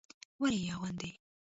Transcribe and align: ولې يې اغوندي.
ولې 0.41 0.59
يې 0.63 0.69
اغوندي. 0.75 1.11